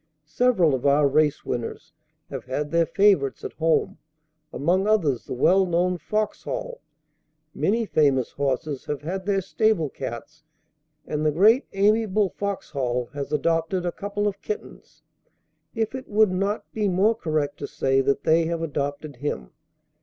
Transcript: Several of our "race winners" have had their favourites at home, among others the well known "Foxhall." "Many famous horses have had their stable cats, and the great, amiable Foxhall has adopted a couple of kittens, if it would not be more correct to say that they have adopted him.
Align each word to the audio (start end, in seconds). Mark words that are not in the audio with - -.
Several 0.25 0.73
of 0.73 0.83
our 0.87 1.07
"race 1.07 1.45
winners" 1.45 1.93
have 2.31 2.45
had 2.45 2.71
their 2.71 2.87
favourites 2.87 3.43
at 3.43 3.53
home, 3.53 3.99
among 4.51 4.87
others 4.87 5.25
the 5.25 5.33
well 5.35 5.63
known 5.67 5.99
"Foxhall." 5.99 6.81
"Many 7.53 7.85
famous 7.85 8.31
horses 8.31 8.85
have 8.85 9.03
had 9.03 9.27
their 9.27 9.41
stable 9.41 9.89
cats, 9.91 10.41
and 11.05 11.23
the 11.23 11.29
great, 11.31 11.67
amiable 11.73 12.29
Foxhall 12.31 13.11
has 13.13 13.31
adopted 13.31 13.85
a 13.85 13.91
couple 13.91 14.27
of 14.27 14.41
kittens, 14.41 15.03
if 15.75 15.93
it 15.93 16.07
would 16.07 16.31
not 16.31 16.65
be 16.73 16.87
more 16.87 17.13
correct 17.13 17.57
to 17.59 17.67
say 17.67 18.01
that 18.01 18.23
they 18.23 18.45
have 18.45 18.63
adopted 18.63 19.17
him. 19.17 19.51